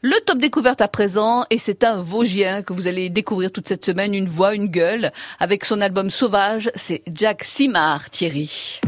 [0.00, 3.84] Le top découverte à présent, et c'est un Vosgien que vous allez découvrir toute cette
[3.84, 8.80] semaine, une voix, une gueule, avec son album Sauvage, c'est Jack Simard, Thierry.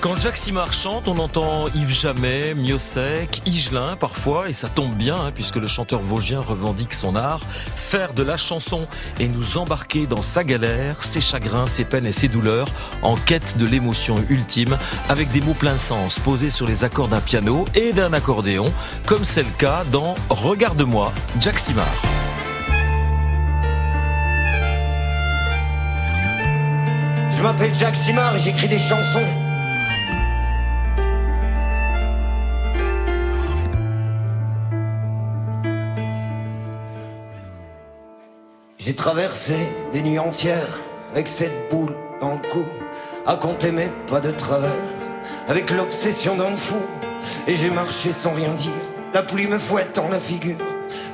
[0.00, 5.14] Quand Jacques Simard chante, on entend Yves Jamais, Miossec, Igelin parfois, et ça tombe bien,
[5.14, 7.40] hein, puisque le chanteur vosgien revendique son art,
[7.76, 8.86] faire de la chanson
[9.18, 12.68] et nous embarquer dans sa galère, ses chagrins, ses peines et ses douleurs,
[13.02, 14.78] en quête de l'émotion ultime,
[15.10, 18.72] avec des mots pleins de sens posés sur les accords d'un piano et d'un accordéon,
[19.04, 21.86] comme c'est le cas dans Regarde-moi, Jacques Simard.
[27.36, 29.39] Je m'appelle Jacques Simard et j'écris des chansons.
[38.90, 39.54] J'ai traversé
[39.92, 40.80] des nuits entières
[41.12, 42.64] avec cette boule dans le cou,
[43.24, 44.82] à compter mes pas de travers,
[45.46, 46.80] avec l'obsession d'un fou.
[47.46, 48.74] Et j'ai marché sans rien dire,
[49.14, 50.58] la pluie me fouette en la figure,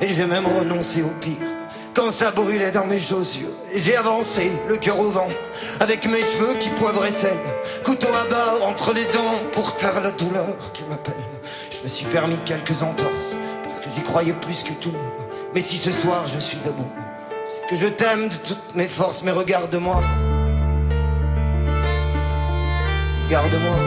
[0.01, 1.37] et j'ai même renoncé au pire.
[1.93, 5.29] Quand ça brûlait dans mes chaussures, et j'ai avancé, le cœur au vent,
[5.79, 7.37] avec mes cheveux qui poivraient sel,
[7.83, 11.13] couteau à bas entre les dents pour taire la douleur qui m'appelle.
[11.69, 14.95] Je me suis permis quelques entorses, parce que j'y croyais plus que tout.
[15.53, 16.91] Mais si ce soir je suis à bout,
[17.69, 20.01] que je t'aime de toutes mes forces, mais regarde-moi.
[23.25, 23.77] Regarde-moi.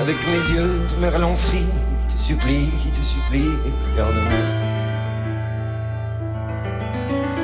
[0.00, 1.66] Avec mes yeux de merlan frit,
[2.08, 3.50] qui te supplie, qui te supplie,
[3.92, 4.32] regarde-moi.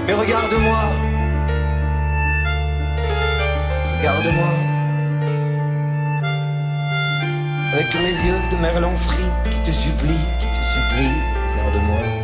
[0.07, 0.81] Mais regarde-moi.
[3.99, 4.53] Regarde-moi.
[7.73, 11.15] Avec mes yeux de merlan frit, qui te supplie, qui te supplie,
[11.55, 12.20] regarde-moi.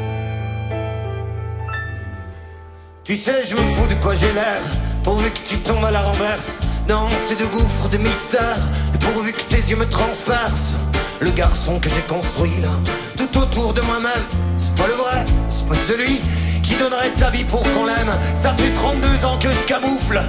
[3.06, 4.60] Tu sais, je me fous de quoi j'ai l'air,
[5.04, 6.58] pourvu que tu tombes à la renverse.
[6.88, 8.58] Dans ces deux gouffres de mystère,
[8.92, 10.74] et pourvu que tes yeux me transpercent.
[11.20, 12.70] Le garçon que j'ai construit là,
[13.16, 14.24] tout autour de moi-même,
[14.56, 16.20] c'est pas le vrai, c'est pas celui
[16.64, 18.10] qui donnerait sa vie pour qu'on l'aime.
[18.34, 20.20] Ça fait 32 ans que je camoufle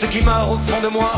[0.00, 1.12] ce qui meurt au fond de moi.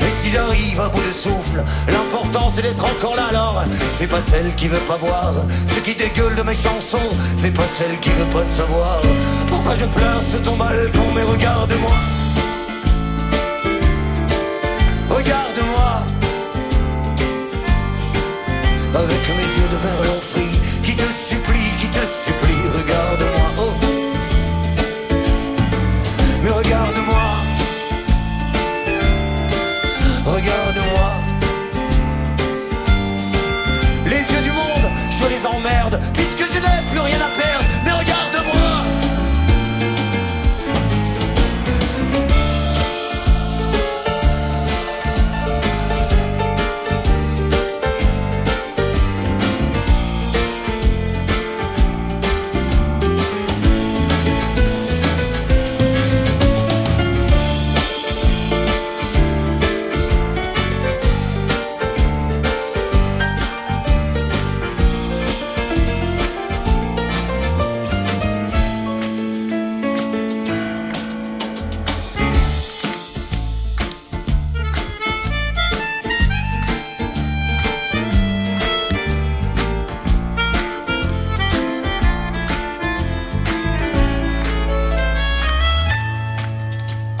[0.00, 3.64] Et si j'arrive à bout de souffle, l'important c'est d'être encore là alors.
[3.96, 5.34] Fais pas celle qui veut pas voir
[5.66, 7.10] ce qui dégueule de mes chansons.
[7.38, 9.02] Fais pas celle qui veut pas savoir
[9.48, 11.06] pourquoi je pleure sur ton balcon.
[11.14, 11.22] Mais.
[11.28, 12.17] Regarde-moi.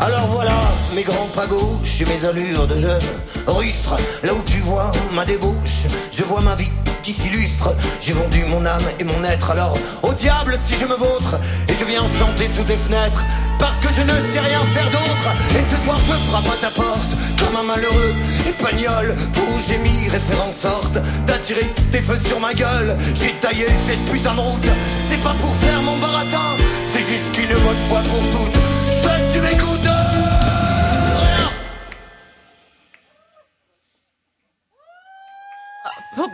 [0.08, 0.54] Alors voilà
[0.96, 3.08] mes grands pas gauches et mes allures de jeune
[3.46, 3.94] rustre.
[4.22, 7.74] Là où tu vois ma débauche, je vois ma vie qui s'illustre.
[8.00, 11.38] J'ai vendu mon âme et mon être, alors au diable si je me vautre.
[11.68, 13.22] Et je viens chanter sous tes fenêtres,
[13.58, 15.28] parce que je ne sais rien faire d'autre.
[15.50, 18.14] Et ce soir je frappe à ta porte, comme un malheureux
[18.48, 22.96] épagnol, pour gémir et faire en sorte d'attirer tes feux sur ma gueule.
[23.14, 24.70] J'ai taillé cette putain de route,
[25.06, 28.57] c'est pas pour faire mon baratin, c'est juste qu'une bonne fois pour toutes.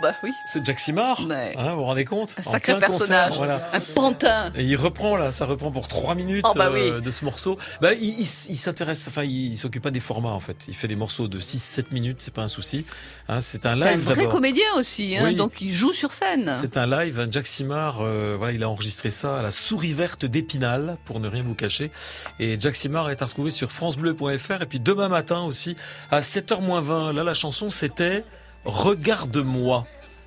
[0.04, 1.54] Bah oui, C'est Jacques Simard, Ouais.
[1.56, 3.68] hein, vous vous rendez compte un sacré concert, personnage, voilà.
[3.72, 4.52] un pantin.
[4.54, 7.58] Et il reprend là, ça reprend pour trois minutes Oh, bah euh, de ce morceau.
[7.80, 10.56] Bah, il, il, s- il s'intéresse, enfin, il, il s'occupe pas des formats en fait.
[10.68, 12.84] Il fait des morceaux de 6-7 minutes, c'est pas un souci.
[13.28, 15.34] Hein, c'est un C'est un live vrai comédien aussi, hein, Oui.
[15.34, 16.52] donc il joue sur scène.
[16.54, 17.18] C'est un live.
[17.20, 21.20] hein, Jack Simard, euh, voilà, il a enregistré ça à la Souris Verte d'Épinal, pour
[21.20, 21.90] ne rien vous cacher.
[22.38, 24.62] Et Jack Simard est à retrouver sur francebleu.fr.
[24.62, 25.76] Et puis demain matin aussi,
[26.10, 28.24] à 7h20, là, la chanson, c'était
[28.64, 29.86] Regarde-moi.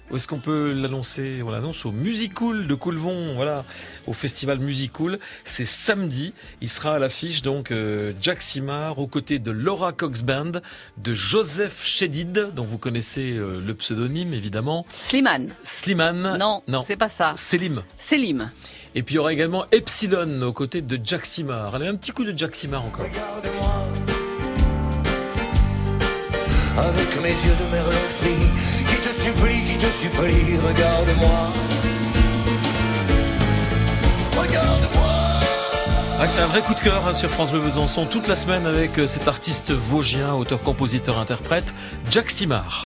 [0.09, 1.41] Où est-ce qu'on peut l'annoncer?
[1.45, 3.65] On l'annonce au Musicool de Coulvon, voilà,
[4.05, 5.19] au festival Musicool.
[5.43, 6.33] C'est samedi.
[6.61, 10.53] Il sera à l'affiche donc euh, Jack Simard aux côtés de Laura Cox Band,
[10.97, 14.85] de Joseph Chedid, dont vous connaissez euh, le pseudonyme évidemment.
[14.93, 15.49] Slimane.
[15.65, 16.37] Slimane?
[16.37, 16.81] Non, non.
[16.81, 17.33] c'est pas ça.
[17.35, 17.83] Selim.
[17.99, 18.49] Selim.
[18.95, 21.75] Et puis il y aura également Epsilon aux côtés de Jack Simard.
[21.75, 23.05] Allez, un petit coup de Jack Simard encore.
[23.05, 24.16] Regarde-moi
[26.77, 27.15] avec
[36.27, 38.99] c'est un vrai coup de cœur hein, sur France Bleu Besançon toute la semaine avec
[38.99, 41.73] euh, cet artiste vosgien, auteur, compositeur, interprète,
[42.09, 42.75] Jack Simard.